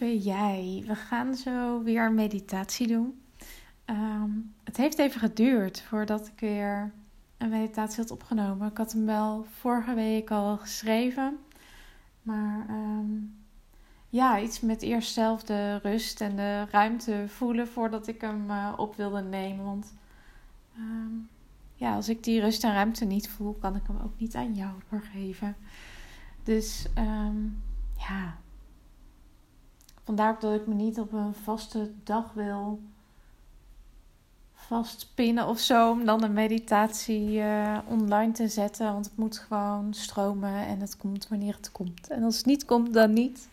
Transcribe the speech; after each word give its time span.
lieve 0.00 0.28
jij, 0.28 0.84
we 0.86 0.94
gaan 0.94 1.34
zo 1.34 1.82
weer 1.82 2.12
meditatie 2.12 2.86
doen. 2.86 3.20
Ehm, 3.84 4.30
het 4.64 4.76
heeft 4.76 4.98
even 4.98 5.20
geduurd 5.20 5.80
voordat 5.80 6.26
ik 6.26 6.40
weer 6.40 6.92
een 7.38 7.48
meditatie 7.48 8.00
had 8.00 8.10
opgenomen. 8.10 8.70
Ik 8.70 8.76
had 8.76 8.92
hem 8.92 9.06
wel 9.06 9.46
vorige 9.50 9.94
week 9.94 10.30
al 10.30 10.56
geschreven. 10.56 11.38
Maar 12.22 12.66
ehm, 12.68 13.10
ja, 14.08 14.40
iets 14.40 14.60
met 14.60 14.82
eerst 14.82 15.12
zelf 15.12 15.42
de 15.42 15.76
rust 15.76 16.20
en 16.20 16.36
de 16.36 16.64
ruimte 16.70 17.24
voelen 17.28 17.68
voordat 17.68 18.06
ik 18.06 18.20
hem 18.20 18.50
uh, 18.50 18.72
op 18.76 18.96
wilde 18.96 19.22
nemen. 19.22 19.64
Want 19.64 19.92
ehm, 20.74 21.14
ja, 21.74 21.94
als 21.94 22.08
ik 22.08 22.24
die 22.24 22.40
rust 22.40 22.64
en 22.64 22.72
ruimte 22.72 23.04
niet 23.04 23.28
voel, 23.28 23.52
kan 23.52 23.76
ik 23.76 23.86
hem 23.86 23.98
ook 24.04 24.18
niet 24.18 24.34
aan 24.34 24.54
jou 24.54 24.72
doorgeven. 24.90 25.56
Dus 26.42 26.86
ja, 27.96 28.36
Vandaar 30.06 30.36
dat 30.40 30.54
ik 30.54 30.66
me 30.66 30.74
niet 30.74 31.00
op 31.00 31.12
een 31.12 31.34
vaste 31.34 31.92
dag 32.04 32.32
wil 32.32 32.80
vastpinnen 34.54 35.46
of 35.46 35.58
zo. 35.58 35.90
Om 35.90 36.04
dan 36.04 36.22
een 36.22 36.32
meditatie 36.32 37.30
uh, 37.30 37.78
online 37.88 38.32
te 38.32 38.48
zetten. 38.48 38.92
Want 38.92 39.04
het 39.04 39.16
moet 39.16 39.38
gewoon 39.38 39.94
stromen 39.94 40.66
en 40.66 40.80
het 40.80 40.96
komt 40.96 41.28
wanneer 41.28 41.56
het 41.56 41.72
komt. 41.72 42.08
En 42.08 42.22
als 42.22 42.36
het 42.36 42.46
niet 42.46 42.64
komt, 42.64 42.94
dan 42.94 43.12
niet. 43.12 43.48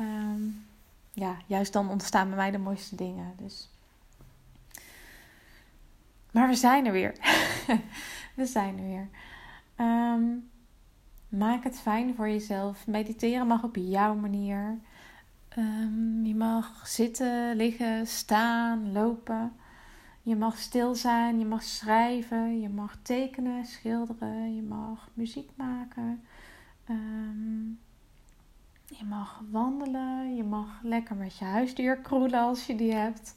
Um, 0.00 0.64
ja, 1.12 1.36
juist 1.46 1.72
dan 1.72 1.90
ontstaan 1.90 2.28
bij 2.28 2.36
mij 2.36 2.50
de 2.50 2.58
mooiste 2.58 2.96
dingen. 2.96 3.32
Dus. 3.36 3.68
Maar 6.30 6.48
we 6.48 6.54
zijn 6.54 6.86
er 6.86 6.92
weer. 6.92 7.14
we 8.36 8.46
zijn 8.46 8.78
er 8.78 8.84
weer. 8.84 9.08
Um, 9.86 10.50
maak 11.28 11.64
het 11.64 11.78
fijn 11.78 12.14
voor 12.14 12.28
jezelf. 12.28 12.86
Mediteren 12.86 13.46
mag 13.46 13.62
op 13.62 13.76
jouw 13.76 14.14
manier. 14.14 14.78
Um, 15.58 16.24
je 16.24 16.34
mag 16.34 16.88
zitten, 16.88 17.56
liggen, 17.56 18.06
staan, 18.06 18.92
lopen. 18.92 19.52
Je 20.22 20.36
mag 20.36 20.58
stil 20.58 20.94
zijn, 20.94 21.38
je 21.38 21.44
mag 21.44 21.62
schrijven, 21.62 22.60
je 22.60 22.68
mag 22.68 22.96
tekenen, 23.02 23.64
schilderen, 23.64 24.54
je 24.54 24.62
mag 24.62 25.08
muziek 25.14 25.50
maken. 25.54 26.22
Um, 26.90 27.78
je 28.86 29.04
mag 29.04 29.42
wandelen, 29.50 30.36
je 30.36 30.44
mag 30.44 30.80
lekker 30.82 31.16
met 31.16 31.38
je 31.38 31.44
huisdier 31.44 31.98
kroelen 31.98 32.40
als 32.40 32.66
je 32.66 32.74
die 32.74 32.92
hebt. 32.92 33.34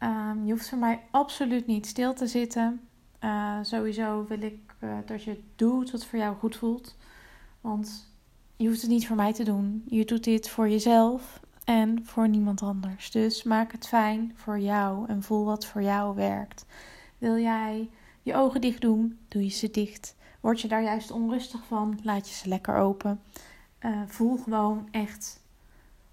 Um, 0.00 0.46
je 0.46 0.52
hoeft 0.52 0.68
voor 0.68 0.78
mij 0.78 1.00
absoluut 1.10 1.66
niet 1.66 1.86
stil 1.86 2.14
te 2.14 2.26
zitten. 2.26 2.80
Uh, 3.24 3.58
sowieso 3.62 4.26
wil 4.28 4.42
ik 4.42 4.74
uh, 4.80 4.96
dat 5.06 5.22
je 5.22 5.42
doet 5.56 5.90
wat 5.90 6.04
voor 6.04 6.18
jou 6.18 6.36
goed 6.36 6.56
voelt. 6.56 6.96
Want 7.60 8.14
je 8.56 8.66
hoeft 8.68 8.80
het 8.80 8.90
niet 8.90 9.06
voor 9.06 9.16
mij 9.16 9.32
te 9.32 9.44
doen. 9.44 9.84
Je 9.86 10.04
doet 10.04 10.24
dit 10.24 10.48
voor 10.48 10.68
jezelf 10.68 11.44
en 11.66 12.04
voor 12.04 12.28
niemand 12.28 12.62
anders. 12.62 13.10
Dus 13.10 13.42
maak 13.42 13.72
het 13.72 13.88
fijn 13.88 14.32
voor 14.36 14.58
jou 14.58 15.08
en 15.08 15.22
voel 15.22 15.44
wat 15.44 15.66
voor 15.66 15.82
jou 15.82 16.14
werkt. 16.14 16.66
Wil 17.18 17.38
jij 17.38 17.90
je 18.22 18.34
ogen 18.34 18.60
dicht 18.60 18.80
doen, 18.80 19.18
doe 19.28 19.44
je 19.44 19.50
ze 19.50 19.70
dicht. 19.70 20.16
Word 20.40 20.60
je 20.60 20.68
daar 20.68 20.82
juist 20.82 21.10
onrustig 21.10 21.64
van, 21.66 21.98
laat 22.02 22.28
je 22.28 22.34
ze 22.34 22.48
lekker 22.48 22.76
open. 22.76 23.20
Uh, 23.80 24.00
voel 24.06 24.36
gewoon 24.36 24.88
echt 24.90 25.40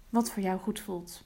wat 0.08 0.30
voor 0.30 0.42
jou 0.42 0.58
goed 0.58 0.80
voelt. 0.80 1.24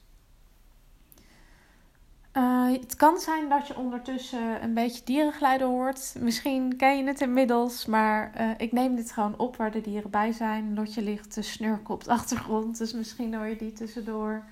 Uh, 2.39 2.73
het 2.73 2.97
kan 2.97 3.19
zijn 3.19 3.49
dat 3.49 3.67
je 3.67 3.77
ondertussen 3.77 4.63
een 4.63 4.75
beetje 4.75 5.05
dierengeluiden 5.05 5.67
hoort. 5.67 6.15
Misschien 6.19 6.77
ken 6.77 6.99
je 6.99 7.05
het 7.05 7.21
inmiddels, 7.21 7.87
maar 7.87 8.33
uh, 8.41 8.51
ik 8.57 8.73
neem 8.73 8.97
dit 8.97 9.13
gewoon 9.13 9.39
op 9.39 9.57
waar 9.57 9.71
de 9.71 9.81
dieren 9.81 10.11
bij 10.11 10.33
zijn. 10.33 10.75
Lotje 10.75 11.03
ligt 11.03 11.33
te 11.33 11.43
snurken 11.43 11.95
op 11.95 12.05
de 12.05 12.11
achtergrond, 12.11 12.79
dus 12.79 12.93
misschien 12.93 13.35
hoor 13.35 13.47
je 13.47 13.57
die 13.57 13.73
tussendoor. 13.73 14.43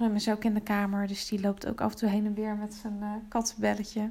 Um, 0.00 0.14
is 0.14 0.28
ook 0.28 0.44
in 0.44 0.54
de 0.54 0.60
kamer, 0.60 1.06
dus 1.06 1.28
die 1.28 1.40
loopt 1.40 1.66
ook 1.66 1.80
af 1.80 1.90
en 1.90 1.98
toe 1.98 2.08
heen 2.08 2.26
en 2.26 2.34
weer 2.34 2.56
met 2.56 2.74
zijn 2.74 2.98
uh, 3.00 3.12
kattenbelletje. 3.28 4.10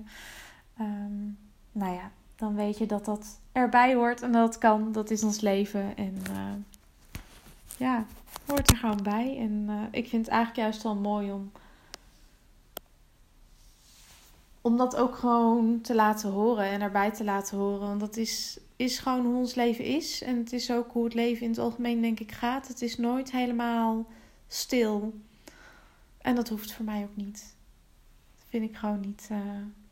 Um, 0.80 1.38
nou 1.72 1.94
ja, 1.94 2.12
dan 2.36 2.56
weet 2.56 2.78
je 2.78 2.86
dat 2.86 3.06
dat 3.06 3.40
erbij 3.52 3.96
hoort 3.96 4.22
en 4.22 4.32
dat 4.32 4.58
kan. 4.58 4.92
Dat 4.92 5.10
is 5.10 5.24
ons 5.24 5.42
leven 5.42 5.98
en 5.98 6.18
ja, 7.78 8.06
hoort 8.46 8.72
er 8.72 8.78
gewoon 8.78 9.04
bij. 9.04 9.38
En 9.40 9.70
ik 9.92 10.08
vind 10.08 10.26
het 10.26 10.36
eigenlijk 10.36 10.62
juist 10.62 10.84
wel 10.84 10.96
mooi 10.96 11.32
om 11.32 11.52
om 14.68 14.78
dat 14.78 14.96
ook 14.96 15.16
gewoon 15.16 15.82
te 15.82 15.96
laten 15.96 16.30
horen 16.30 16.66
en 16.66 16.82
erbij 16.82 17.12
te 17.12 17.24
laten 17.24 17.58
horen. 17.58 17.88
Want 17.88 18.00
dat 18.00 18.18
is, 18.18 18.60
is 18.76 19.00
gewoon 19.00 19.26
hoe 19.26 19.36
ons 19.36 19.56
leven 19.56 19.86
is. 19.86 20.22
En 20.22 20.38
het 20.38 20.54
is 20.54 20.72
ook 20.72 20.92
hoe 20.92 21.04
het 21.04 21.14
leven 21.14 21.44
in 21.44 21.50
het 21.50 21.60
algemeen, 21.60 22.02
denk 22.02 22.20
ik, 22.20 22.32
gaat. 22.32 22.68
Het 22.68 22.82
is 22.82 22.98
nooit 22.98 23.32
helemaal 23.32 24.06
stil. 24.48 25.14
En 26.18 26.36
dat 26.36 26.50
hoeft 26.50 26.72
voor 26.72 26.86
mij 26.86 27.04
ook 27.04 27.16
niet. 27.16 27.56
Dat 28.36 28.46
vind 28.50 28.70
ik 28.70 28.76
gewoon 28.76 29.00
niet. 29.00 29.28
Uh, 29.32 29.38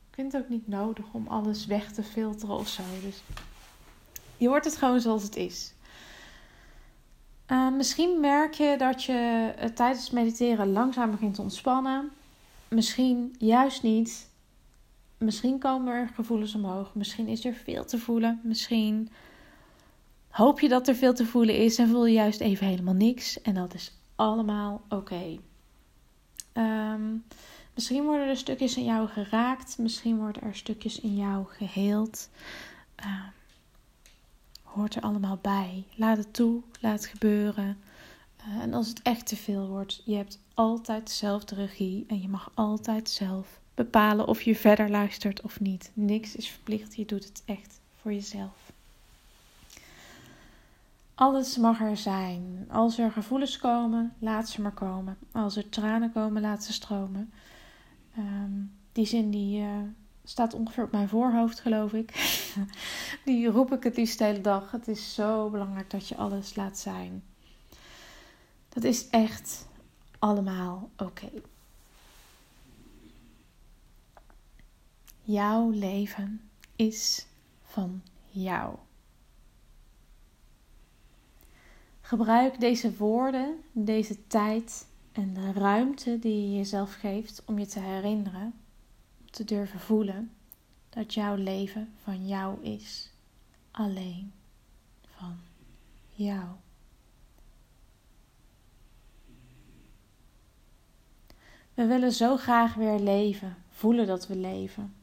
ik 0.09 0.15
vind 0.15 0.31
het 0.31 0.41
ook 0.41 0.49
niet 0.49 0.67
nodig 0.67 1.05
om 1.11 1.27
alles 1.27 1.65
weg 1.65 1.91
te 1.91 2.03
filteren 2.03 2.55
of 2.55 2.67
zo. 2.67 2.83
Dus 3.01 3.23
je 4.37 4.47
hoort 4.47 4.65
het 4.65 4.77
gewoon 4.77 4.99
zoals 4.99 5.23
het 5.23 5.35
is. 5.35 5.73
Uh, 7.47 7.71
misschien 7.71 8.19
merk 8.19 8.53
je 8.53 8.75
dat 8.77 9.03
je 9.03 9.53
uh, 9.59 9.65
tijdens 9.65 10.09
mediteren 10.09 10.71
langzaam 10.71 11.11
begint 11.11 11.35
te 11.35 11.41
ontspannen. 11.41 12.09
Misschien 12.67 13.35
juist 13.37 13.83
niet. 13.83 14.33
Misschien 15.17 15.59
komen 15.59 15.93
er 15.93 16.07
gevoelens 16.07 16.55
omhoog. 16.55 16.95
Misschien 16.95 17.27
is 17.27 17.45
er 17.45 17.53
veel 17.53 17.85
te 17.85 17.97
voelen. 17.97 18.39
Misschien 18.43 19.09
hoop 20.29 20.59
je 20.59 20.69
dat 20.69 20.87
er 20.87 20.95
veel 20.95 21.13
te 21.13 21.25
voelen 21.25 21.57
is 21.57 21.77
en 21.77 21.87
voel 21.87 22.05
je 22.05 22.13
juist 22.13 22.39
even 22.39 22.67
helemaal 22.67 22.93
niks. 22.93 23.41
En 23.41 23.53
dat 23.53 23.73
is 23.73 23.91
allemaal 24.15 24.81
oké. 24.89 25.37
Ehm, 26.53 27.15
misschien 27.73 28.03
worden 28.03 28.27
er 28.27 28.37
stukjes 28.37 28.77
in 28.77 28.85
jou 28.85 29.07
geraakt. 29.07 29.77
Misschien 29.77 30.17
worden 30.17 30.41
er 30.41 30.55
stukjes 30.55 30.99
in 30.99 31.15
jou 31.15 31.45
geheeld. 31.47 32.29
Um, 33.05 33.31
hoort 34.63 34.95
er 34.95 35.01
allemaal 35.01 35.39
bij. 35.41 35.83
Laat 35.95 36.17
het 36.17 36.33
toe. 36.33 36.61
Laat 36.79 36.93
het 36.93 37.05
gebeuren. 37.05 37.77
Uh, 38.47 38.61
en 38.61 38.73
als 38.73 38.87
het 38.87 39.01
echt 39.01 39.27
te 39.27 39.35
veel 39.35 39.67
wordt, 39.67 40.01
je 40.05 40.15
hebt 40.15 40.39
altijd 40.53 41.07
dezelfde 41.07 41.55
regie 41.55 42.05
en 42.07 42.21
je 42.21 42.27
mag 42.27 42.51
altijd 42.53 43.09
zelf 43.09 43.59
bepalen 43.75 44.27
of 44.27 44.41
je 44.41 44.55
verder 44.55 44.89
luistert 44.89 45.41
of 45.41 45.59
niet. 45.59 45.91
Niks 45.93 46.35
is 46.35 46.49
verplicht, 46.49 46.95
je 46.95 47.05
doet 47.05 47.23
het 47.23 47.41
echt 47.45 47.79
voor 48.01 48.13
jezelf. 48.13 48.73
Alles 51.15 51.57
mag 51.57 51.81
er 51.81 51.97
zijn. 51.97 52.67
Als 52.71 52.97
er 52.97 53.11
gevoelens 53.11 53.57
komen, 53.57 54.13
laat 54.19 54.49
ze 54.49 54.61
maar 54.61 54.71
komen. 54.71 55.17
Als 55.31 55.57
er 55.57 55.69
tranen 55.69 56.11
komen, 56.11 56.41
laat 56.41 56.63
ze 56.63 56.73
stromen. 56.73 57.31
Um, 58.17 58.71
die 58.91 59.05
zin 59.05 59.29
die 59.29 59.61
uh, 59.61 59.67
staat 60.23 60.53
ongeveer 60.53 60.83
op 60.83 60.91
mijn 60.91 61.09
voorhoofd, 61.09 61.59
geloof 61.59 61.93
ik. 61.93 62.13
die 63.25 63.47
roep 63.47 63.73
ik 63.73 63.83
het 63.83 63.97
liefst 63.97 64.17
de 64.17 64.23
hele 64.23 64.41
dag. 64.41 64.71
Het 64.71 64.87
is 64.87 65.13
zo 65.13 65.49
belangrijk 65.49 65.89
dat 65.89 66.07
je 66.07 66.15
alles 66.15 66.55
laat 66.55 66.77
zijn. 66.77 67.23
Dat 68.69 68.83
is 68.83 69.09
echt 69.09 69.67
allemaal 70.19 70.89
oké. 70.97 71.29
Jouw 75.27 75.69
leven 75.69 76.49
is 76.75 77.27
van 77.63 78.01
jou. 78.29 78.75
Gebruik 82.01 82.59
deze 82.59 82.95
woorden, 82.95 83.61
deze 83.71 84.27
tijd 84.27 84.87
en 85.11 85.33
de 85.33 85.51
ruimte 85.51 86.19
die 86.19 86.49
je 86.49 86.55
jezelf 86.55 86.93
geeft 86.93 87.43
om 87.45 87.59
je 87.59 87.65
te 87.65 87.79
herinneren, 87.79 88.53
te 89.31 89.43
durven 89.43 89.79
voelen 89.79 90.31
dat 90.89 91.13
jouw 91.13 91.35
leven 91.35 91.93
van 92.03 92.27
jou 92.27 92.63
is. 92.63 93.11
Alleen 93.71 94.33
van 95.05 95.37
jou. 96.13 96.45
We 101.73 101.85
willen 101.85 102.11
zo 102.11 102.37
graag 102.37 102.73
weer 102.73 102.99
leven, 102.99 103.57
voelen 103.69 104.07
dat 104.07 104.27
we 104.27 104.35
leven. 104.35 104.93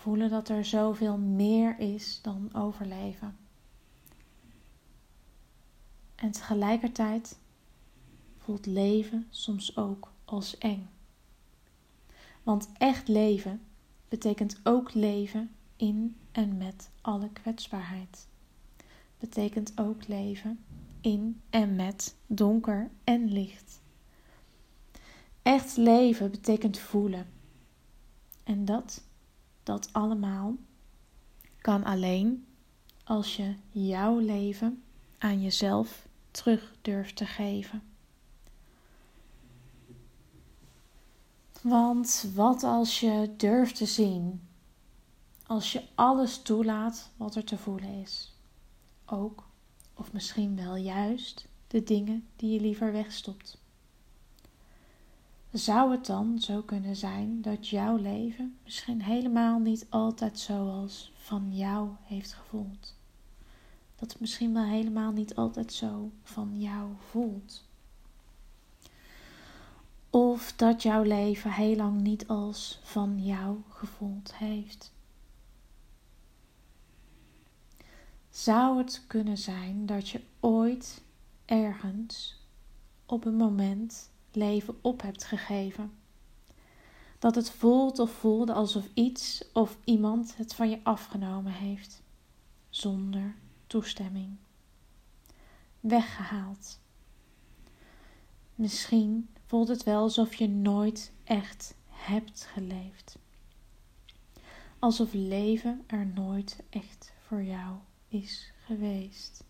Voelen 0.00 0.30
dat 0.30 0.48
er 0.48 0.64
zoveel 0.64 1.18
meer 1.18 1.78
is 1.78 2.20
dan 2.22 2.50
overleven. 2.54 3.36
En 6.14 6.30
tegelijkertijd 6.30 7.38
voelt 8.36 8.66
leven 8.66 9.26
soms 9.30 9.76
ook 9.76 10.12
als 10.24 10.58
eng. 10.58 10.88
Want 12.42 12.68
echt 12.78 13.08
leven 13.08 13.60
betekent 14.08 14.60
ook 14.62 14.94
leven 14.94 15.50
in 15.76 16.16
en 16.32 16.56
met 16.56 16.90
alle 17.00 17.30
kwetsbaarheid. 17.32 18.26
Betekent 19.18 19.78
ook 19.78 20.06
leven 20.08 20.64
in 21.00 21.40
en 21.50 21.76
met 21.76 22.16
donker 22.26 22.90
en 23.04 23.32
licht. 23.32 23.80
Echt 25.42 25.76
leven 25.76 26.30
betekent 26.30 26.78
voelen. 26.78 27.26
En 28.44 28.64
dat 28.64 29.08
dat 29.70 29.92
allemaal 29.92 30.56
kan 31.60 31.84
alleen 31.84 32.46
als 33.04 33.36
je 33.36 33.54
jouw 33.70 34.18
leven 34.18 34.82
aan 35.18 35.42
jezelf 35.42 36.06
terug 36.30 36.74
durft 36.82 37.16
te 37.16 37.26
geven. 37.26 37.82
Want 41.62 42.30
wat 42.34 42.62
als 42.62 43.00
je 43.00 43.34
durft 43.36 43.76
te 43.76 43.86
zien, 43.86 44.48
als 45.46 45.72
je 45.72 45.82
alles 45.94 46.42
toelaat 46.42 47.10
wat 47.16 47.34
er 47.34 47.44
te 47.44 47.58
voelen 47.58 48.00
is, 48.00 48.32
ook 49.06 49.48
of 49.94 50.12
misschien 50.12 50.56
wel 50.56 50.76
juist 50.76 51.48
de 51.66 51.82
dingen 51.82 52.28
die 52.36 52.52
je 52.52 52.60
liever 52.60 52.92
wegstopt. 52.92 53.59
Zou 55.52 55.90
het 55.90 56.06
dan 56.06 56.38
zo 56.38 56.62
kunnen 56.62 56.96
zijn 56.96 57.42
dat 57.42 57.68
jouw 57.68 57.96
leven 57.96 58.58
misschien 58.64 59.02
helemaal 59.02 59.58
niet 59.58 59.86
altijd 59.88 60.38
zoals 60.38 61.12
van 61.16 61.56
jou 61.56 61.88
heeft 62.02 62.32
gevoeld? 62.32 62.96
Dat 63.96 64.10
het 64.12 64.20
misschien 64.20 64.54
wel 64.54 64.64
helemaal 64.64 65.12
niet 65.12 65.34
altijd 65.34 65.72
zo 65.72 66.10
van 66.22 66.60
jou 66.60 66.88
voelt? 66.98 67.68
Of 70.10 70.52
dat 70.56 70.82
jouw 70.82 71.02
leven 71.02 71.52
heel 71.52 71.76
lang 71.76 72.00
niet 72.00 72.28
als 72.28 72.80
van 72.82 73.24
jou 73.24 73.58
gevoeld 73.68 74.34
heeft? 74.34 74.92
Zou 78.30 78.78
het 78.78 79.04
kunnen 79.06 79.38
zijn 79.38 79.86
dat 79.86 80.08
je 80.08 80.20
ooit 80.40 81.02
ergens 81.44 82.40
op 83.06 83.24
een 83.24 83.36
moment 83.36 84.10
leven 84.36 84.78
op 84.80 85.02
hebt 85.02 85.24
gegeven? 85.24 85.92
Dat 87.18 87.34
het 87.34 87.50
voelt 87.50 87.98
of 87.98 88.10
voelde 88.10 88.52
alsof 88.52 88.88
iets 88.94 89.44
of 89.52 89.78
iemand 89.84 90.36
het 90.36 90.54
van 90.54 90.70
je 90.70 90.80
afgenomen 90.82 91.52
heeft, 91.52 92.02
zonder 92.68 93.34
toestemming. 93.66 94.36
Weggehaald. 95.80 96.78
Misschien 98.54 99.28
voelt 99.46 99.68
het 99.68 99.82
wel 99.82 100.00
alsof 100.02 100.34
je 100.34 100.48
nooit 100.48 101.12
echt 101.24 101.74
hebt 101.88 102.48
geleefd. 102.52 103.18
Alsof 104.78 105.12
leven 105.12 105.84
er 105.86 106.06
nooit 106.06 106.62
echt 106.70 107.12
voor 107.26 107.42
jou 107.42 107.76
is 108.08 108.52
geweest. 108.64 109.44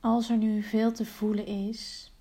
Als 0.00 0.30
er 0.30 0.36
nu 0.36 0.62
veel 0.62 0.92
te 0.92 1.06
voelen 1.06 1.46
is, 1.46 2.11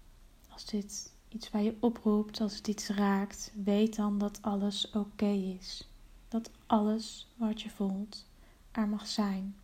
als 0.54 0.66
dit 0.66 1.14
iets 1.30 1.50
bij 1.50 1.64
je 1.64 1.76
oproept, 1.80 2.42
als 2.42 2.56
het 2.56 2.68
iets 2.68 2.88
raakt, 2.88 3.52
weet 3.64 3.96
dan 3.96 4.18
dat 4.18 4.42
alles 4.42 4.90
oké 4.92 5.32
is. 5.60 5.88
Dat 6.28 6.52
alles 6.66 7.28
wat 7.36 7.62
je 7.62 7.70
voelt 7.70 8.26
er 8.72 8.88
mag 8.88 9.08
zijn. 9.08 9.56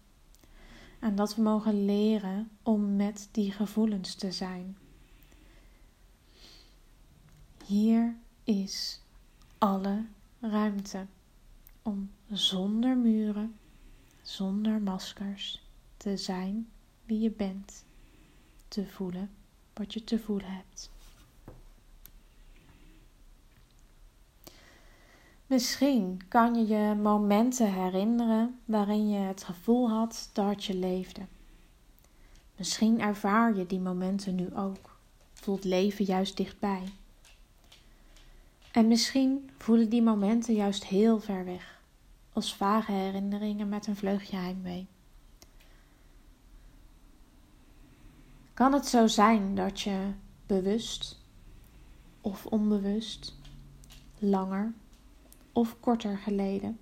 En 1.00 1.16
dat 1.16 1.36
we 1.36 1.42
mogen 1.42 1.86
leren 1.86 2.50
om 2.64 2.96
met 2.96 3.30
die 3.32 3.52
gevoelens 3.52 4.16
te 4.16 4.32
zijn. 4.32 4.78
Hier 7.66 8.16
is 8.44 9.02
alle 9.58 10.06
ruimte 10.40 11.06
om 11.82 12.12
zonder 12.32 12.98
muren 12.98 13.56
zonder 14.22 14.82
maskers 14.82 15.62
te 15.98 16.18
zijn 16.18 16.70
wie 17.06 17.20
je 17.20 17.32
bent, 17.32 17.84
te 18.68 18.86
voelen 18.88 19.30
wat 19.78 19.94
je 19.94 20.04
te 20.04 20.20
voelen 20.20 20.52
hebt. 20.52 20.90
Misschien 25.48 26.22
kan 26.28 26.56
je 26.56 26.68
je 26.68 26.96
momenten 26.96 27.74
herinneren 27.74 28.60
waarin 28.66 29.10
je 29.10 29.20
het 29.20 29.44
gevoel 29.44 29.90
had 29.90 30.30
dat 30.34 30.64
je 30.64 30.76
leefde. 30.76 31.22
Misschien 32.56 33.02
ervaar 33.02 33.56
je 33.56 33.66
die 33.66 33.80
momenten 33.80 34.36
nu 34.36 34.56
ook. 34.56 34.98
Voelt 35.34 35.64
leven 35.64 36.06
juist 36.06 36.38
dichtbij. 36.38 36.84
En 38.72 38.88
misschien 38.88 39.50
voelen 39.58 39.90
die 39.90 40.02
momenten 40.02 40.54
juist 40.54 40.86
heel 40.86 41.20
ver 41.20 41.46
weg 41.46 41.80
als 42.34 42.56
vage 42.56 42.92
herinneringen 42.92 43.70
met 43.70 43.88
een 43.88 43.96
vleugje 43.96 44.36
heimwee. 44.36 44.88
Kan 48.58 48.74
het 48.74 48.86
zo 48.88 49.08
zijn 49.08 49.56
dat 49.56 49.82
je 49.82 50.12
bewust 50.46 51.22
of 52.22 52.46
onbewust, 52.46 53.36
langer 54.20 54.74
of 55.52 55.80
korter 55.80 56.18
geleden, 56.18 56.80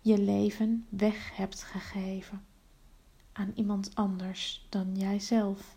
je 0.00 0.18
leven 0.18 0.86
weg 0.88 1.36
hebt 1.36 1.62
gegeven 1.62 2.44
aan 3.32 3.52
iemand 3.54 3.94
anders 3.94 4.66
dan 4.68 4.94
jijzelf? 4.94 5.76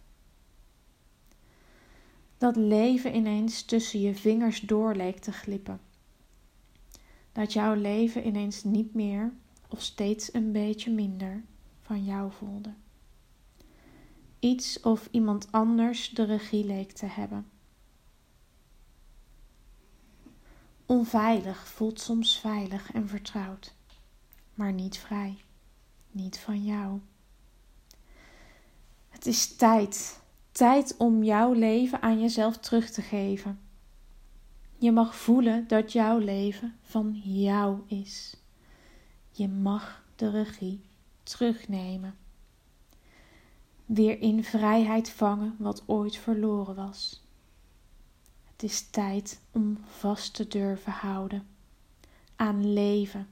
Dat 2.37 2.55
leven 2.55 3.15
ineens 3.15 3.63
tussen 3.63 3.99
je 3.99 4.15
vingers 4.15 4.59
door 4.59 4.95
leek 4.95 5.19
te 5.19 5.31
glippen 5.31 5.79
dat 7.31 7.53
jouw 7.53 7.73
leven 7.73 8.27
ineens 8.27 8.63
niet 8.63 8.93
meer 8.93 9.33
of 9.69 9.81
steeds 9.81 10.33
een 10.33 10.51
beetje 10.51 10.91
minder 10.91 11.43
van 11.81 12.03
jou 12.03 12.31
voelde. 12.31 12.73
Iets 14.43 14.79
of 14.79 15.07
iemand 15.11 15.51
anders 15.51 16.09
de 16.09 16.23
regie 16.23 16.65
leek 16.65 16.91
te 16.91 17.05
hebben. 17.05 17.49
Onveilig 20.85 21.67
voelt 21.67 21.99
soms 21.99 22.39
veilig 22.39 22.91
en 22.91 23.07
vertrouwd, 23.07 23.73
maar 24.53 24.73
niet 24.73 24.97
vrij, 24.97 25.37
niet 26.11 26.39
van 26.39 26.63
jou. 26.63 26.99
Het 29.09 29.25
is 29.25 29.55
tijd, 29.55 30.21
tijd 30.51 30.97
om 30.97 31.23
jouw 31.23 31.53
leven 31.53 32.01
aan 32.01 32.19
jezelf 32.19 32.57
terug 32.57 32.89
te 32.89 33.01
geven. 33.01 33.59
Je 34.77 34.91
mag 34.91 35.15
voelen 35.15 35.67
dat 35.67 35.91
jouw 35.91 36.17
leven 36.17 36.77
van 36.81 37.21
jou 37.23 37.81
is. 37.87 38.35
Je 39.31 39.47
mag 39.47 40.03
de 40.15 40.29
regie 40.29 40.85
terugnemen. 41.23 42.17
Weer 43.93 44.21
in 44.21 44.43
vrijheid 44.43 45.09
vangen 45.09 45.55
wat 45.59 45.83
ooit 45.85 46.17
verloren 46.17 46.75
was. 46.75 47.23
Het 48.51 48.63
is 48.63 48.89
tijd 48.89 49.41
om 49.51 49.77
vast 49.85 50.33
te 50.33 50.47
durven 50.47 50.91
houden 50.91 51.47
aan 52.35 52.73
leven. 52.73 53.29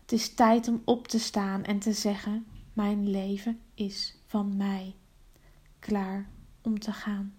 Het 0.00 0.12
is 0.12 0.34
tijd 0.34 0.68
om 0.68 0.82
op 0.84 1.08
te 1.08 1.18
staan 1.18 1.64
en 1.64 1.78
te 1.78 1.92
zeggen: 1.92 2.46
Mijn 2.72 3.10
leven 3.10 3.60
is 3.74 4.16
van 4.26 4.56
mij. 4.56 4.94
Klaar 5.78 6.28
om 6.62 6.78
te 6.78 6.92
gaan. 6.92 7.34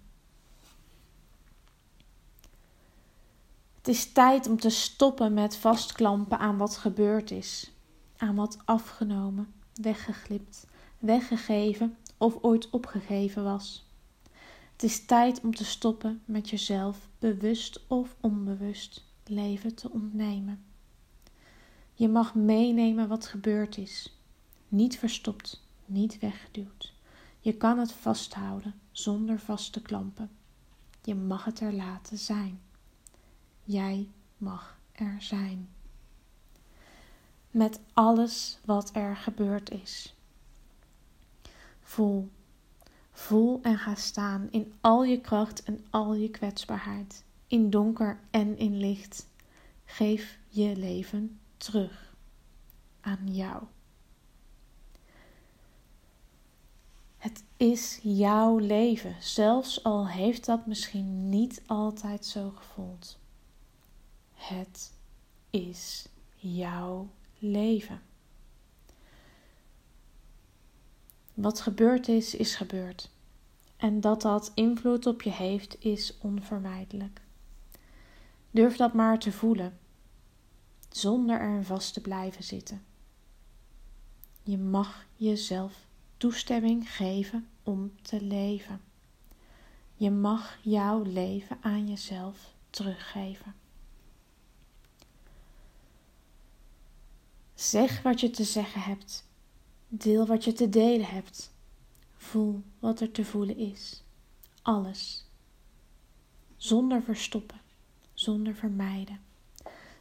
Het 3.78 3.88
is 3.88 4.12
tijd 4.12 4.48
om 4.48 4.60
te 4.60 4.70
stoppen 4.70 5.34
met 5.34 5.56
vastklampen 5.56 6.40
aan 6.40 6.58
wat 6.58 6.78
gebeurd 6.78 7.32
is, 7.32 7.72
aan 8.18 8.36
wat 8.36 8.58
afgenomen, 8.66 9.54
weggeglipt, 9.74 10.68
weggegeven 11.08 11.98
of 12.18 12.38
ooit 12.42 12.70
opgegeven 12.70 13.44
was. 13.44 13.86
Het 14.72 14.84
is 14.84 15.06
tijd 15.06 15.42
om 15.42 15.56
te 15.56 15.66
stoppen 15.66 16.22
met 16.26 16.50
jezelf 16.50 17.08
bewust 17.20 17.88
of 17.88 18.16
onbewust 18.20 19.04
leven 19.26 19.76
te 19.76 19.92
ontnemen. 19.92 20.64
Je 21.94 22.08
mag 22.08 22.36
meenemen 22.36 23.08
wat 23.08 23.26
gebeurd 23.26 23.78
is, 23.78 24.18
niet 24.68 24.98
verstopt, 24.98 25.64
niet 25.86 26.20
weggeduwd. 26.20 26.94
Je 27.40 27.54
kan 27.54 27.80
het 27.80 27.92
vasthouden 27.92 28.74
zonder 28.92 29.40
vast 29.40 29.74
te 29.74 29.82
klampen. 29.82 30.30
Je 31.04 31.16
mag 31.16 31.46
het 31.46 31.60
er 31.60 31.74
laten 31.74 32.18
zijn. 32.18 32.62
Jij 33.64 34.10
mag 34.38 34.80
er 34.92 35.16
zijn. 35.20 35.70
Met 37.52 37.80
alles 37.94 38.60
wat 38.66 38.90
er 38.94 39.18
gebeurd 39.18 39.72
is. 39.72 40.17
Voel. 41.88 42.30
Voel 43.12 43.60
en 43.62 43.78
ga 43.78 43.96
staan 43.96 44.48
in 44.52 44.74
al 44.82 45.04
je 45.04 45.22
kracht 45.22 45.64
en 45.64 45.86
al 45.90 46.14
je 46.14 46.30
kwetsbaarheid. 46.30 47.24
In 47.48 47.70
donker 47.70 48.20
en 48.32 48.58
in 48.58 48.78
licht. 48.78 49.28
Geef 49.86 50.38
je 50.48 50.76
leven 50.76 51.40
terug 51.58 52.16
aan 53.02 53.36
jou. 53.36 53.64
Het 57.18 57.44
is 57.58 58.00
jouw 58.02 58.58
leven, 58.58 59.16
zelfs 59.20 59.84
al 59.84 60.08
heeft 60.08 60.46
dat 60.46 60.66
misschien 60.66 61.30
niet 61.30 61.62
altijd 61.66 62.26
zo 62.26 62.50
gevoeld. 62.50 63.20
Het 64.34 64.94
is 65.50 66.08
jouw 66.36 67.10
leven. 67.38 68.02
Wat 71.38 71.62
gebeurd 71.62 72.08
is, 72.08 72.36
is 72.36 72.56
gebeurd. 72.56 73.10
En 73.76 74.02
dat 74.02 74.22
dat 74.22 74.52
invloed 74.54 75.06
op 75.06 75.22
je 75.22 75.32
heeft, 75.32 75.84
is 75.84 76.18
onvermijdelijk. 76.18 77.22
Durf 78.52 78.76
dat 78.78 78.94
maar 78.94 79.20
te 79.20 79.32
voelen, 79.32 79.80
zonder 80.90 81.40
er 81.40 81.64
vast 81.64 81.94
te 81.94 82.02
blijven 82.02 82.44
zitten. 82.44 82.84
Je 84.44 84.58
mag 84.58 85.06
jezelf 85.16 85.86
toestemming 86.18 86.92
geven 86.92 87.48
om 87.64 87.92
te 88.02 88.22
leven. 88.22 88.82
Je 89.96 90.12
mag 90.12 90.58
jouw 90.62 91.02
leven 91.02 91.58
aan 91.62 91.88
jezelf 91.88 92.54
teruggeven. 92.70 93.56
Zeg 97.56 98.02
wat 98.02 98.20
je 98.20 98.30
te 98.30 98.44
zeggen 98.44 98.82
hebt. 98.82 99.27
Deel 99.88 100.26
wat 100.26 100.44
je 100.44 100.54
te 100.54 100.70
delen 100.70 101.08
hebt. 101.08 101.52
Voel 102.18 102.64
wat 102.80 103.00
er 103.00 103.12
te 103.12 103.26
voelen 103.26 103.58
is. 103.58 104.04
Alles. 104.62 105.26
Zonder 106.58 107.04
verstoppen, 107.04 107.62
zonder 108.14 108.56
vermijden. 108.56 109.20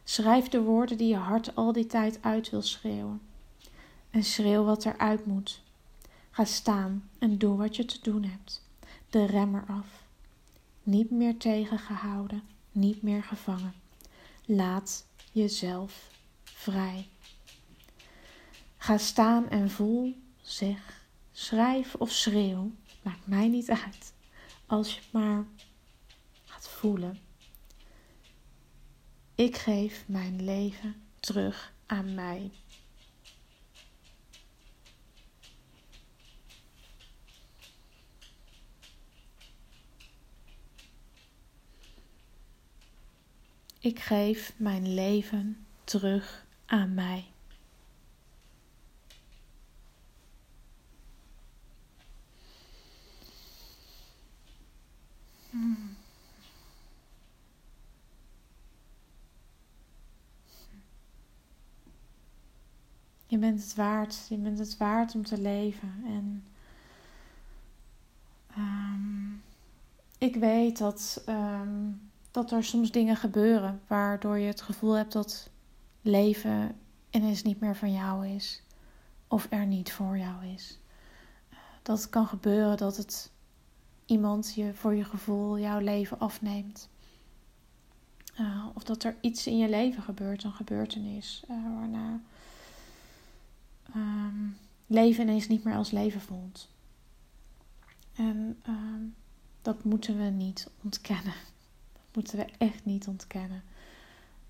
Schrijf 0.03 0.47
de 0.47 0.61
woorden 0.61 0.97
die 0.97 1.07
je 1.07 1.15
hart 1.15 1.55
al 1.55 1.71
die 1.71 1.85
tijd 1.85 2.19
uit 2.21 2.49
wil 2.49 2.61
schreeuwen. 2.61 3.21
En 4.09 4.23
schreeuw 4.23 4.63
wat 4.63 4.85
eruit 4.85 5.25
moet. 5.25 5.61
Ga 6.31 6.45
staan 6.45 7.09
en 7.19 7.37
doe 7.37 7.57
wat 7.57 7.75
je 7.75 7.85
te 7.85 7.99
doen 8.01 8.23
hebt. 8.23 8.65
De 9.09 9.25
remmer 9.25 9.63
af. 9.67 10.03
Niet 10.83 11.11
meer 11.11 11.37
tegengehouden, 11.37 12.43
niet 12.71 13.01
meer 13.01 13.23
gevangen. 13.23 13.73
Laat 14.45 15.05
jezelf 15.31 16.09
vrij. 16.43 17.07
Ga 18.77 18.97
staan 18.97 19.49
en 19.49 19.69
voel, 19.69 20.15
zeg, 20.41 21.07
schrijf 21.31 21.95
of 21.95 22.11
schreeuw, 22.11 22.71
maakt 23.01 23.27
mij 23.27 23.47
niet 23.47 23.69
uit. 23.69 24.13
Als 24.65 24.95
je 24.95 25.01
maar 25.11 25.45
gaat 26.45 26.67
voelen. 26.69 27.19
Ik 29.35 29.57
geef 29.57 30.03
mijn 30.07 30.43
leven 30.43 30.95
terug 31.19 31.73
aan 31.85 32.13
mij. 32.15 32.51
Ik 43.79 43.99
geef 43.99 44.53
mijn 44.57 44.93
leven 44.93 45.65
terug 45.83 46.45
aan 46.65 46.93
mij. 46.93 47.25
Je 63.27 63.37
bent 63.37 63.61
het 63.63 63.75
waard. 63.75 64.25
Je 64.29 64.37
bent 64.37 64.59
het 64.59 64.77
waard 64.77 65.15
om 65.15 65.25
te 65.25 65.41
leven. 65.41 66.03
En 66.05 66.43
um, 68.57 69.41
ik 70.17 70.35
weet 70.35 70.77
dat, 70.77 71.23
um, 71.29 72.09
dat 72.31 72.51
er 72.51 72.63
soms 72.63 72.91
dingen 72.91 73.15
gebeuren 73.15 73.81
waardoor 73.87 74.37
je 74.37 74.47
het 74.47 74.61
gevoel 74.61 74.91
hebt 74.91 75.13
dat 75.13 75.49
leven 76.01 76.75
ineens 77.09 77.43
niet 77.43 77.59
meer 77.59 77.75
van 77.75 77.91
jou 77.91 78.27
is. 78.27 78.61
Of 79.27 79.47
er 79.49 79.65
niet 79.65 79.91
voor 79.91 80.17
jou 80.17 80.45
is. 80.45 80.79
Dat 81.81 82.09
kan 82.09 82.27
gebeuren 82.27 82.77
dat 82.77 82.97
het 82.97 83.31
iemand 84.05 84.53
je 84.55 84.73
voor 84.73 84.95
je 84.95 85.03
gevoel 85.03 85.59
jouw 85.59 85.79
leven 85.79 86.19
afneemt. 86.19 86.89
Uh, 88.39 88.65
of 88.73 88.83
dat 88.83 89.03
er 89.03 89.15
iets 89.21 89.47
in 89.47 89.57
je 89.57 89.69
leven 89.69 90.03
gebeurt, 90.03 90.43
een 90.43 90.51
gebeurtenis, 90.51 91.43
uh, 91.49 91.75
waarna 91.77 92.21
um, 93.95 94.57
leven 94.87 95.23
ineens 95.23 95.47
niet 95.47 95.63
meer 95.63 95.75
als 95.75 95.91
leven 95.91 96.21
voelt. 96.21 96.69
En 98.15 98.57
um, 98.67 99.15
dat 99.61 99.83
moeten 99.83 100.17
we 100.17 100.23
niet 100.23 100.69
ontkennen. 100.83 101.33
Dat 101.93 102.03
moeten 102.13 102.37
we 102.37 102.45
echt 102.57 102.85
niet 102.85 103.07
ontkennen. 103.07 103.63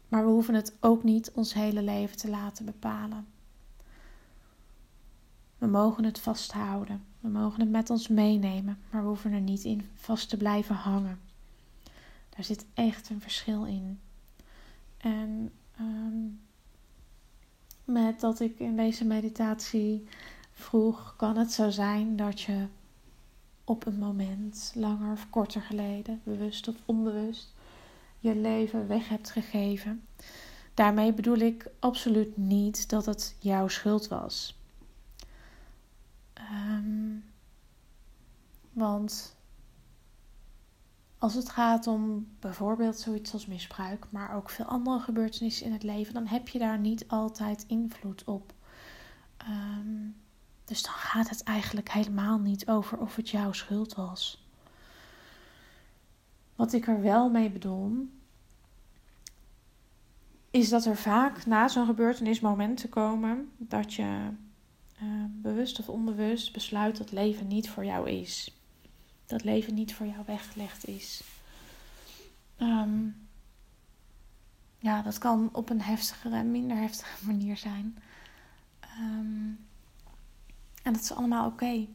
Maar 0.07 0.25
we 0.25 0.31
hoeven 0.31 0.53
het 0.53 0.73
ook 0.79 1.03
niet 1.03 1.31
ons 1.31 1.53
hele 1.53 1.81
leven 1.81 2.17
te 2.17 2.29
laten 2.29 2.65
bepalen. 2.65 3.27
We 5.57 5.67
mogen 5.67 6.03
het 6.03 6.19
vasthouden. 6.19 7.03
We 7.19 7.29
mogen 7.29 7.59
het 7.59 7.69
met 7.69 7.89
ons 7.89 8.07
meenemen. 8.07 8.77
Maar 8.89 9.01
we 9.01 9.07
hoeven 9.07 9.31
er 9.31 9.41
niet 9.41 9.63
in 9.63 9.89
vast 9.95 10.29
te 10.29 10.37
blijven 10.37 10.75
hangen. 10.75 11.19
Daar 12.29 12.43
zit 12.43 12.65
echt 12.73 13.09
een 13.09 13.21
verschil 13.21 13.65
in. 13.65 13.99
En 14.97 15.51
um, 15.79 16.39
met 17.87 18.19
dat 18.19 18.39
ik 18.39 18.59
in 18.59 18.75
deze 18.75 19.05
meditatie 19.05 20.07
vroeg: 20.51 21.15
kan 21.17 21.37
het 21.37 21.51
zo 21.51 21.69
zijn 21.69 22.15
dat 22.15 22.41
je 22.41 22.67
op 23.63 23.85
een 23.85 23.97
moment, 23.97 24.71
langer 24.75 25.11
of 25.11 25.29
korter 25.29 25.61
geleden, 25.61 26.21
bewust 26.23 26.67
of 26.67 26.75
onbewust, 26.85 27.53
je 28.19 28.35
leven 28.35 28.87
weg 28.87 29.09
hebt 29.09 29.29
gegeven? 29.29 30.05
Daarmee 30.73 31.13
bedoel 31.13 31.37
ik 31.37 31.67
absoluut 31.79 32.37
niet 32.37 32.89
dat 32.89 33.05
het 33.05 33.35
jouw 33.39 33.67
schuld 33.67 34.07
was. 34.07 34.55
Um, 36.51 37.23
want 38.73 39.36
als 41.17 41.33
het 41.33 41.49
gaat 41.49 41.87
om 41.87 42.27
bijvoorbeeld 42.39 42.99
zoiets 42.99 43.33
als 43.33 43.45
misbruik, 43.45 44.05
maar 44.09 44.35
ook 44.35 44.49
veel 44.49 44.65
andere 44.65 44.99
gebeurtenissen 44.99 45.65
in 45.65 45.71
het 45.71 45.83
leven, 45.83 46.13
dan 46.13 46.27
heb 46.27 46.47
je 46.47 46.59
daar 46.59 46.79
niet 46.79 47.07
altijd 47.07 47.65
invloed 47.67 48.23
op. 48.23 48.53
Um, 49.49 50.15
dus 50.65 50.83
dan 50.83 50.93
gaat 50.93 51.29
het 51.29 51.43
eigenlijk 51.43 51.91
helemaal 51.91 52.39
niet 52.39 52.67
over 52.67 52.97
of 52.97 53.15
het 53.15 53.29
jouw 53.29 53.51
schuld 53.51 53.95
was. 53.95 54.45
Wat 56.55 56.73
ik 56.73 56.87
er 56.87 57.01
wel 57.01 57.29
mee 57.29 57.49
bedoel, 57.49 58.09
is 60.51 60.69
dat 60.69 60.85
er 60.85 60.97
vaak 60.97 61.45
na 61.45 61.67
zo'n 61.67 61.85
gebeurtenis 61.85 62.39
momenten 62.39 62.89
komen 62.89 63.51
dat 63.57 63.93
je 63.93 64.29
uh, 65.03 65.23
bewust 65.29 65.79
of 65.79 65.89
onbewust 65.89 66.53
besluit 66.53 66.97
dat 66.97 67.11
leven 67.11 67.47
niet 67.47 67.69
voor 67.69 67.85
jou 67.85 68.09
is 68.09 68.56
dat 69.27 69.43
leven 69.43 69.73
niet 69.73 69.93
voor 69.93 70.05
jou 70.05 70.23
weggelegd 70.25 70.87
is. 70.87 71.23
Um, 72.57 73.27
ja, 74.79 75.01
dat 75.01 75.17
kan 75.17 75.49
op 75.51 75.69
een 75.69 75.81
heftigere 75.81 76.35
en 76.35 76.51
minder 76.51 76.77
heftige 76.77 77.25
manier 77.31 77.57
zijn. 77.57 77.97
Um, 78.99 79.65
en 80.83 80.93
dat 80.93 81.01
is 81.01 81.13
allemaal 81.13 81.47
oké. 81.47 81.87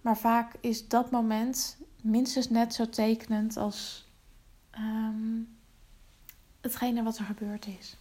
Maar 0.00 0.18
vaak 0.18 0.54
is 0.60 0.88
dat 0.88 1.10
moment 1.10 1.76
minstens 2.02 2.48
net 2.48 2.74
zo 2.74 2.88
tekenend 2.88 3.56
als 3.56 4.08
um, 4.78 5.56
hetgene 6.60 7.02
wat 7.02 7.18
er 7.18 7.24
gebeurd 7.24 7.66
is. 7.66 7.96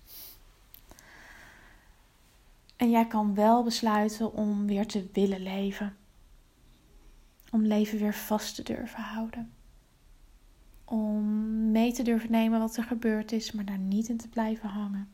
En 2.75 2.89
jij 2.89 3.07
kan 3.07 3.35
wel 3.35 3.63
besluiten 3.63 4.33
om 4.33 4.67
weer 4.67 4.87
te 4.87 5.09
willen 5.13 5.41
leven. 5.41 5.97
Om 7.51 7.65
leven 7.65 7.99
weer 7.99 8.13
vast 8.13 8.55
te 8.55 8.63
durven 8.63 9.03
houden. 9.03 9.53
Om 10.85 11.71
mee 11.71 11.93
te 11.93 12.03
durven 12.03 12.31
nemen 12.31 12.59
wat 12.59 12.77
er 12.77 12.83
gebeurd 12.83 13.31
is, 13.31 13.51
maar 13.51 13.65
daar 13.65 13.77
niet 13.77 14.07
in 14.07 14.17
te 14.17 14.27
blijven 14.27 14.69
hangen. 14.69 15.09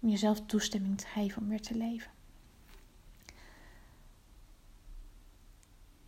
Om 0.00 0.08
jezelf 0.08 0.46
toestemming 0.46 0.98
te 0.98 1.06
geven 1.06 1.42
om 1.42 1.48
weer 1.48 1.60
te 1.60 1.76
leven. 1.76 2.10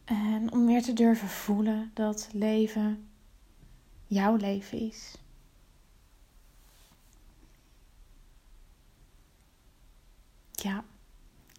En 0.05 0.53
om 0.53 0.67
weer 0.67 0.83
te 0.83 0.93
durven 0.93 1.29
voelen 1.29 1.91
dat 1.95 2.29
leven 2.33 3.09
jouw 4.07 4.37
leven 4.37 4.79
is. 4.79 5.17
Ja, 10.51 10.85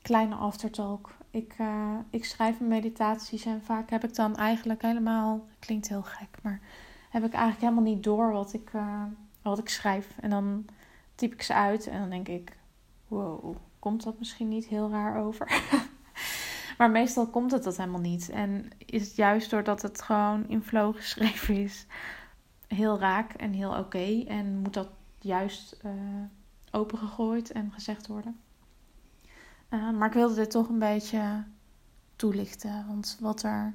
kleine 0.02 0.36
aftertalk 0.36 1.16
ik, 1.34 1.56
uh, 1.60 1.98
ik 2.10 2.26
schrijf 2.26 2.60
mijn 2.60 2.70
meditaties 2.70 3.46
en 3.46 3.62
vaak 3.64 3.90
heb 3.90 4.04
ik 4.04 4.16
dan 4.16 4.36
eigenlijk 4.36 4.82
helemaal, 4.82 5.48
klinkt 5.60 5.88
heel 5.88 6.02
gek, 6.02 6.38
maar 6.42 6.62
heb 7.10 7.24
ik 7.24 7.32
eigenlijk 7.34 7.62
helemaal 7.62 7.94
niet 7.94 8.04
door 8.04 8.32
wat 8.32 8.54
ik, 8.54 8.74
uh, 8.74 9.04
wat 9.42 9.60
ik 9.60 9.70
schrijf. 9.70 10.16
En 10.20 10.30
dan 10.30 10.66
typ 11.16 11.34
ik 11.34 11.42
ze 11.42 11.54
uit 11.54 11.88
en 11.88 12.00
dan 12.00 12.10
denk 12.10 12.28
ik, 12.28 12.58
wow, 13.08 13.56
komt 13.80 14.04
dat 14.04 14.20
misschien 14.20 14.48
niet 14.48 14.66
heel 14.66 14.90
raar 14.90 15.24
over? 15.24 15.62
maar 16.78 16.92
meestal 16.92 17.28
komt 17.28 17.52
het 17.52 17.64
dat 17.64 17.78
helemaal 17.78 18.00
niet. 18.00 18.30
En 18.30 18.70
is 18.78 19.08
het 19.08 19.16
juist 19.16 19.50
doordat 19.50 19.82
het 19.82 20.02
gewoon 20.02 20.48
in 20.48 20.62
flow 20.62 20.96
geschreven 21.02 21.56
is, 21.56 21.86
heel 22.68 23.00
raak 23.00 23.34
en 23.34 23.54
heel 23.54 23.78
oké. 23.78 24.24
en 24.28 24.58
moet 24.58 24.74
dat 24.74 24.90
juist 25.20 25.80
uh, 25.86 25.92
opengegooid 26.72 27.52
en 27.52 27.72
gezegd 27.72 28.08
worden. 28.08 28.40
Uh, 29.74 29.92
maar 29.92 30.08
ik 30.08 30.14
wilde 30.14 30.36
dit 30.36 30.52
toch 30.52 30.70
een 30.70 30.80
beetje 30.80 31.44
toelichten. 32.16 32.86
Want 32.88 33.18
wat 33.20 33.44
er, 33.44 33.74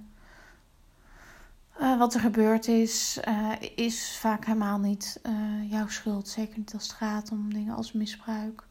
uh, 1.80 1.98
wat 1.98 2.14
er 2.14 2.20
gebeurd 2.20 2.68
is, 2.68 3.20
uh, 3.28 3.52
is 3.74 4.16
vaak 4.18 4.44
helemaal 4.44 4.78
niet 4.78 5.20
jouw 5.68 5.88
schuld. 5.88 6.28
Zeker 6.28 6.58
niet 6.58 6.74
als 6.74 6.82
het 6.82 6.92
gaat 6.92 7.30
om 7.30 7.52
dingen 7.52 7.74
als 7.74 7.92
misbruik. 7.92 8.66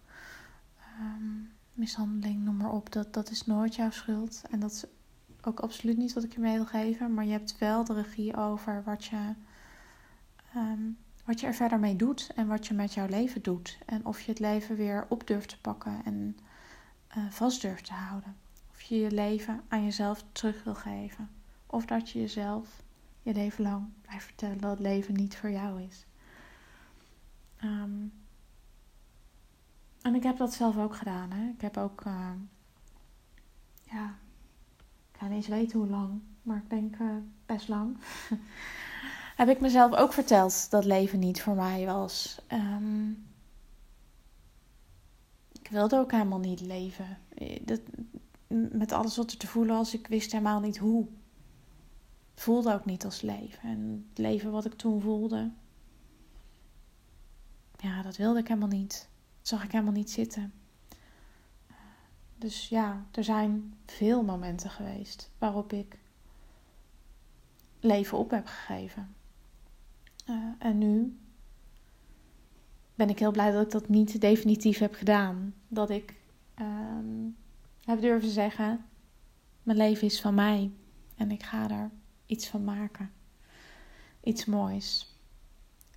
Um, 0.99 1.51
mishandeling, 1.73 2.43
noem 2.43 2.57
maar 2.57 2.71
op. 2.71 2.91
Dat, 2.91 3.13
dat 3.13 3.29
is 3.29 3.45
nooit 3.45 3.75
jouw 3.75 3.91
schuld. 3.91 4.41
En 4.49 4.59
dat 4.59 4.71
is 4.71 4.85
ook 5.41 5.59
absoluut 5.59 5.97
niet 5.97 6.13
wat 6.13 6.23
ik 6.23 6.33
je 6.33 6.39
mee 6.39 6.55
wil 6.55 6.65
geven. 6.65 7.13
Maar 7.13 7.25
je 7.25 7.31
hebt 7.31 7.57
wel 7.57 7.83
de 7.83 7.93
regie 7.93 8.35
over 8.35 8.83
wat 8.85 9.05
je, 9.05 9.33
ehm, 10.53 10.81
wat 11.25 11.39
je 11.39 11.47
er 11.47 11.53
verder 11.53 11.79
mee 11.79 11.95
doet. 11.95 12.31
En 12.35 12.47
wat 12.47 12.67
je 12.67 12.73
met 12.73 12.93
jouw 12.93 13.07
leven 13.07 13.41
doet. 13.41 13.77
En 13.85 14.05
of 14.05 14.21
je 14.21 14.31
het 14.31 14.39
leven 14.39 14.75
weer 14.75 15.05
op 15.09 15.27
durft 15.27 15.49
te 15.49 15.61
pakken 15.61 16.01
en 16.05 16.37
uh, 17.17 17.29
vast 17.29 17.61
durft 17.61 17.85
te 17.85 17.93
houden. 17.93 18.35
Of 18.71 18.81
je 18.81 18.99
je 18.99 19.11
leven 19.11 19.61
aan 19.67 19.83
jezelf 19.83 20.23
terug 20.31 20.63
wil 20.63 20.75
geven. 20.75 21.29
Of 21.65 21.85
dat 21.85 22.09
je 22.09 22.19
jezelf 22.19 22.83
je 23.21 23.33
leven 23.33 23.63
lang 23.63 23.85
blijft 24.01 24.25
vertellen 24.25 24.57
dat 24.57 24.79
leven 24.79 25.13
niet 25.13 25.37
voor 25.37 25.51
jou 25.51 25.81
is. 25.81 26.05
Um, 27.63 28.13
en 30.01 30.15
ik 30.15 30.23
heb 30.23 30.37
dat 30.37 30.53
zelf 30.53 30.77
ook 30.77 30.95
gedaan. 30.95 31.31
Hè? 31.31 31.49
Ik 31.49 31.61
heb 31.61 31.77
ook, 31.77 32.03
uh, 32.05 32.31
ja, 33.83 34.15
ik 35.11 35.19
ga 35.19 35.25
niet 35.25 35.35
eens 35.35 35.47
weten 35.47 35.79
hoe 35.79 35.87
lang, 35.87 36.21
maar 36.41 36.57
ik 36.57 36.69
denk 36.69 36.95
uh, 36.95 37.07
best 37.45 37.67
lang. 37.67 37.97
heb 39.37 39.49
ik 39.49 39.59
mezelf 39.59 39.93
ook 39.93 40.13
verteld 40.13 40.69
dat 40.69 40.85
leven 40.85 41.19
niet 41.19 41.41
voor 41.41 41.55
mij 41.55 41.85
was. 41.85 42.41
Um, 42.51 43.26
ik 45.67 45.73
wilde 45.73 45.97
ook 45.97 46.11
helemaal 46.11 46.39
niet 46.39 46.61
leven. 46.61 47.17
Dat, 47.61 47.81
met 48.71 48.91
alles 48.91 49.17
wat 49.17 49.31
er 49.31 49.37
te 49.37 49.47
voelen 49.47 49.75
was, 49.75 49.93
ik 49.93 50.07
wist 50.07 50.31
helemaal 50.31 50.59
niet 50.59 50.77
hoe. 50.77 51.07
Voelde 52.35 52.73
ook 52.73 52.85
niet 52.85 53.05
als 53.05 53.21
leven. 53.21 53.69
En 53.69 54.05
het 54.09 54.17
leven 54.17 54.51
wat 54.51 54.65
ik 54.65 54.73
toen 54.73 55.01
voelde, 55.01 55.51
ja, 57.77 58.01
dat 58.01 58.17
wilde 58.17 58.39
ik 58.39 58.47
helemaal 58.47 58.67
niet 58.67 59.09
zag 59.41 59.63
ik 59.63 59.71
helemaal 59.71 59.93
niet 59.93 60.11
zitten. 60.11 60.53
Dus 62.37 62.69
ja, 62.69 63.05
er 63.11 63.23
zijn 63.23 63.73
veel 63.85 64.23
momenten 64.23 64.69
geweest 64.69 65.31
waarop 65.37 65.73
ik 65.73 65.99
leven 67.79 68.17
op 68.17 68.31
heb 68.31 68.45
gegeven. 68.45 69.15
Uh, 70.29 70.43
en 70.59 70.77
nu 70.77 71.17
ben 72.97 73.09
ik 73.09 73.19
heel 73.19 73.31
blij 73.31 73.51
dat 73.51 73.63
ik 73.65 73.71
dat 73.71 73.89
niet 73.89 74.21
definitief 74.21 74.77
heb 74.77 74.93
gedaan. 74.93 75.53
Dat 75.67 75.89
ik 75.89 76.15
uh, 76.61 76.67
heb 77.85 78.01
durven 78.01 78.29
zeggen: 78.29 78.85
mijn 79.63 79.77
leven 79.77 80.07
is 80.07 80.21
van 80.21 80.33
mij 80.33 80.71
en 81.15 81.31
ik 81.31 81.43
ga 81.43 81.69
er 81.69 81.89
iets 82.25 82.47
van 82.47 82.63
maken. 82.63 83.11
Iets 84.23 84.45
moois. 84.45 85.15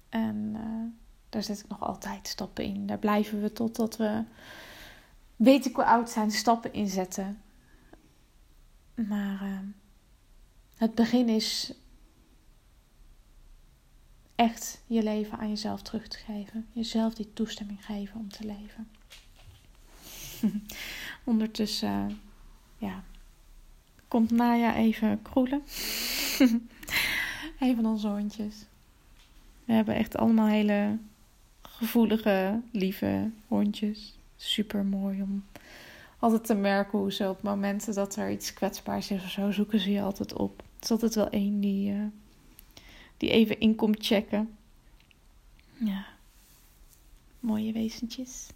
En 0.08 0.52
uh, 0.54 0.92
daar 1.28 1.42
zet 1.42 1.58
ik 1.58 1.68
nog 1.68 1.80
altijd 1.80 2.28
stappen 2.28 2.64
in. 2.64 2.86
Daar 2.86 2.98
blijven 2.98 3.42
we 3.42 3.52
totdat 3.52 3.96
we, 3.96 4.24
weet 5.36 5.66
ik 5.66 5.74
hoe 5.74 5.84
oud 5.84 6.10
zijn, 6.10 6.30
stappen 6.30 6.72
inzetten. 6.72 7.42
Maar 8.94 9.42
uh, 9.42 9.58
het 10.76 10.94
begin 10.94 11.28
is 11.28 11.72
echt 14.40 14.82
je 14.86 15.02
leven 15.02 15.38
aan 15.38 15.48
jezelf 15.48 15.82
terug 15.82 16.08
te 16.08 16.18
geven. 16.18 16.66
Jezelf 16.72 17.14
die 17.14 17.32
toestemming 17.32 17.84
geven 17.84 18.20
om 18.20 18.28
te 18.28 18.46
leven. 18.46 18.88
Ondertussen, 21.24 22.20
ja, 22.78 23.04
komt 24.08 24.30
Naya 24.30 24.76
even 24.76 25.22
kroelen. 25.22 25.62
een 27.60 27.74
van 27.76 27.86
onze 27.86 28.08
hondjes. 28.08 28.54
We 29.64 29.72
hebben 29.72 29.94
echt 29.94 30.16
allemaal 30.16 30.46
hele 30.46 30.98
gevoelige, 31.62 32.60
lieve 32.70 33.30
hondjes. 33.46 34.18
Super 34.36 34.84
mooi 34.84 35.22
om 35.22 35.44
altijd 36.18 36.44
te 36.44 36.54
merken 36.54 36.98
hoe 36.98 37.12
ze 37.12 37.28
op 37.28 37.42
momenten 37.42 37.94
dat 37.94 38.16
er 38.16 38.30
iets 38.30 38.52
kwetsbaars 38.52 39.10
is 39.10 39.22
of 39.22 39.30
zo, 39.30 39.50
zoeken 39.50 39.80
ze 39.80 39.92
je 39.92 40.02
altijd 40.02 40.32
op. 40.32 40.58
Er 40.58 40.82
is 40.82 40.90
altijd 40.90 41.14
wel 41.14 41.28
één 41.28 41.60
die, 41.60 41.92
uh, 41.92 42.04
die 43.20 43.30
even 43.30 43.60
in 43.60 43.74
komt 43.74 44.06
checken. 44.06 44.56
Ja, 45.76 46.04
mooie 47.40 47.72
wezentjes. 47.72 48.48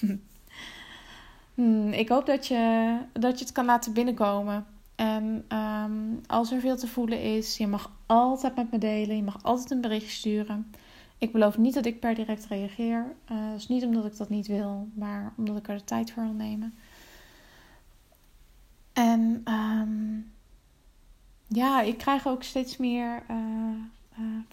hmm, 1.54 1.92
ik 1.92 2.08
hoop 2.08 2.26
dat 2.26 2.46
je, 2.46 2.98
dat 3.12 3.38
je 3.38 3.44
het 3.44 3.54
kan 3.54 3.64
laten 3.64 3.92
binnenkomen. 3.92 4.66
En 4.94 5.44
um, 5.58 6.20
als 6.26 6.52
er 6.52 6.60
veel 6.60 6.76
te 6.76 6.86
voelen 6.88 7.22
is, 7.22 7.56
je 7.56 7.66
mag 7.66 7.92
altijd 8.06 8.56
met 8.56 8.70
me 8.70 8.78
delen. 8.78 9.16
Je 9.16 9.22
mag 9.22 9.42
altijd 9.42 9.70
een 9.70 9.80
bericht 9.80 10.10
sturen. 10.10 10.72
Ik 11.18 11.32
beloof 11.32 11.58
niet 11.58 11.74
dat 11.74 11.86
ik 11.86 12.00
per 12.00 12.14
direct 12.14 12.46
reageer. 12.46 13.14
Uh, 13.32 13.50
dat 13.50 13.58
is 13.58 13.68
niet 13.68 13.84
omdat 13.84 14.04
ik 14.04 14.16
dat 14.16 14.28
niet 14.28 14.46
wil, 14.46 14.88
maar 14.94 15.32
omdat 15.36 15.56
ik 15.56 15.68
er 15.68 15.76
de 15.76 15.84
tijd 15.84 16.10
voor 16.10 16.22
wil 16.22 16.32
nemen. 16.32 16.74
En 18.92 19.42
um, 19.52 20.32
ja, 21.48 21.80
ik 21.80 21.98
krijg 21.98 22.26
ook 22.26 22.42
steeds 22.42 22.76
meer 22.76 23.22
uh, 23.30 23.36
uh, 23.36 23.57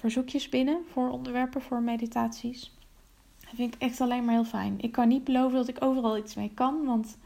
verzoekjes 0.06 0.50
binnen 0.50 0.82
voor 0.92 1.10
onderwerpen, 1.10 1.62
voor 1.62 1.82
meditaties. 1.82 2.72
Dat 3.40 3.54
vind 3.56 3.74
ik 3.74 3.82
echt 3.82 4.02
alleen 4.02 4.26
maar 4.26 4.34
heel 4.34 4.46
fijn. 4.46 4.82
Ik 4.82 4.92
kan 4.92 5.08
niet 5.08 5.24
beloven 5.24 5.58
dat 5.58 5.68
ik 5.68 5.84
overal 5.84 6.18
iets 6.18 6.36
mee 6.36 6.52
kan, 6.54 6.86
want 6.86 7.18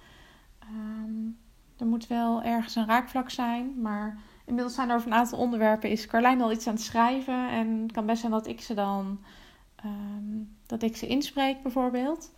um, 0.63 1.37
er 1.77 1.85
moet 1.85 2.07
wel 2.07 2.43
ergens 2.43 2.75
een 2.75 2.85
raakvlak 2.85 3.29
zijn. 3.29 3.81
Maar 3.81 4.19
inmiddels 4.45 4.75
zijn 4.75 4.89
er 4.89 4.95
over 4.95 5.07
een 5.07 5.17
aantal 5.17 5.39
onderwerpen 5.39 5.89
is 5.89 6.07
Carlijn 6.07 6.41
al 6.41 6.51
iets 6.51 6.67
aan 6.67 6.73
het 6.73 6.83
schrijven. 6.83 7.49
En 7.49 7.81
het 7.81 7.91
kan 7.91 8.05
best 8.05 8.19
zijn 8.19 8.31
dat 8.31 8.47
ik 8.47 8.61
ze 8.61 8.73
dan 8.73 9.19
um, 9.85 10.55
dat 10.65 10.81
ik 10.81 10.97
ze 10.97 11.07
inspreek 11.07 11.61
bijvoorbeeld. 11.61 12.31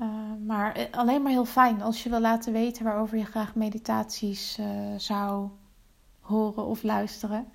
Uh, 0.00 0.08
maar 0.46 0.88
alleen 0.90 1.22
maar 1.22 1.32
heel 1.32 1.44
fijn 1.44 1.82
als 1.82 2.02
je 2.02 2.10
wil 2.10 2.20
laten 2.20 2.52
weten 2.52 2.84
waarover 2.84 3.18
je 3.18 3.24
graag 3.24 3.54
meditaties 3.54 4.58
uh, 4.60 4.66
zou 4.96 5.48
horen 6.20 6.64
of 6.64 6.82
luisteren. 6.82 7.48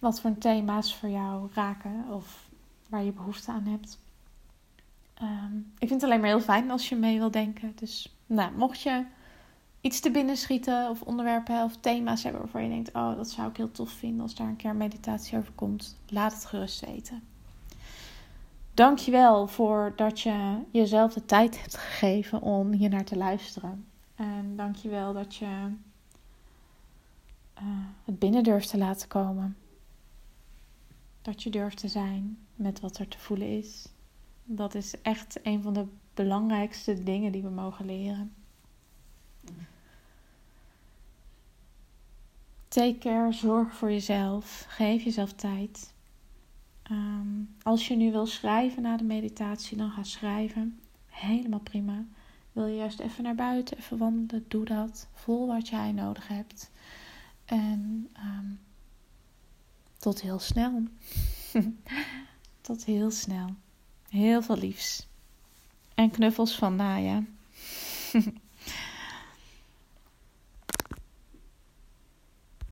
Wat 0.00 0.20
voor 0.20 0.38
thema's 0.38 0.96
voor 0.96 1.08
jou 1.08 1.48
raken 1.52 2.04
of 2.10 2.48
waar 2.88 3.04
je 3.04 3.12
behoefte 3.12 3.50
aan 3.50 3.66
hebt. 3.66 3.98
Um, 5.22 5.72
ik 5.78 5.88
vind 5.88 6.00
het 6.00 6.02
alleen 6.02 6.20
maar 6.20 6.28
heel 6.28 6.40
fijn 6.40 6.70
als 6.70 6.88
je 6.88 6.96
mee 6.96 7.18
wil 7.18 7.30
denken. 7.30 7.72
Dus 7.74 8.16
nou, 8.26 8.52
mocht 8.56 8.80
je 8.80 9.04
iets 9.80 10.00
te 10.00 10.10
binnen 10.10 10.36
schieten 10.36 10.88
of 10.88 11.02
onderwerpen 11.02 11.62
of 11.62 11.76
thema's 11.76 12.22
hebben 12.22 12.40
waarvan 12.40 12.62
je 12.62 12.68
denkt: 12.68 12.94
Oh, 12.94 13.16
dat 13.16 13.30
zou 13.30 13.48
ik 13.48 13.56
heel 13.56 13.70
tof 13.70 13.90
vinden 13.90 14.20
als 14.20 14.34
daar 14.34 14.46
een 14.46 14.56
keer 14.56 14.76
meditatie 14.76 15.38
over 15.38 15.52
komt, 15.52 15.98
laat 16.08 16.32
het 16.32 16.44
gerust 16.44 16.86
weten. 16.86 17.22
Dankjewel 18.74 19.46
voor 19.46 19.92
dat 19.96 20.20
je 20.20 20.58
jezelf 20.70 21.12
de 21.12 21.26
tijd 21.26 21.60
hebt 21.60 21.76
gegeven 21.76 22.42
om 22.42 22.72
hier 22.72 22.88
naar 22.88 23.04
te 23.04 23.16
luisteren. 23.16 23.86
En 24.14 24.56
dankjewel 24.56 25.12
dat 25.12 25.34
je 25.34 25.46
uh, 25.46 25.72
het 28.04 28.18
binnen 28.18 28.42
durft 28.42 28.70
te 28.70 28.78
laten 28.78 29.08
komen. 29.08 29.56
Dat 31.22 31.42
je 31.42 31.50
durft 31.50 31.76
te 31.76 31.88
zijn 31.88 32.38
met 32.54 32.80
wat 32.80 32.98
er 32.98 33.08
te 33.08 33.18
voelen 33.18 33.58
is. 33.58 33.88
Dat 34.44 34.74
is 34.74 35.00
echt 35.00 35.38
een 35.42 35.62
van 35.62 35.72
de 35.72 35.86
belangrijkste 36.14 37.02
dingen 37.02 37.32
die 37.32 37.42
we 37.42 37.50
mogen 37.50 37.86
leren. 37.86 38.32
Take 42.68 42.98
care, 42.98 43.32
zorg 43.32 43.74
voor 43.74 43.90
jezelf, 43.90 44.64
geef 44.68 45.02
jezelf 45.02 45.32
tijd. 45.32 45.94
Um, 46.90 47.54
als 47.62 47.88
je 47.88 47.96
nu 47.96 48.10
wil 48.12 48.26
schrijven 48.26 48.82
na 48.82 48.96
de 48.96 49.04
meditatie, 49.04 49.76
dan 49.76 49.90
ga 49.90 50.02
schrijven. 50.02 50.80
Helemaal 51.06 51.60
prima. 51.60 52.04
Wil 52.52 52.66
je 52.66 52.76
juist 52.76 53.00
even 53.00 53.22
naar 53.22 53.34
buiten, 53.34 53.78
even 53.78 53.98
wandelen, 53.98 54.44
doe 54.48 54.64
dat. 54.64 55.08
Voel 55.12 55.46
wat 55.46 55.68
jij 55.68 55.92
nodig 55.92 56.28
hebt. 56.28 56.70
En 57.44 58.10
um, 58.16 58.60
tot 60.00 60.20
heel 60.20 60.38
snel. 60.38 60.82
tot 62.60 62.84
heel 62.84 63.10
snel. 63.10 63.54
Heel 64.08 64.42
veel 64.42 64.56
liefs. 64.56 65.06
En 65.94 66.10
knuffels 66.10 66.56
van 66.56 66.76
Naya. 66.76 67.24